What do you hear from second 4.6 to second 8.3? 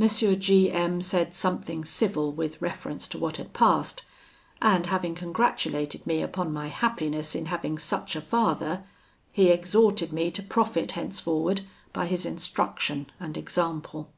and having congratulated me upon my happiness in having such a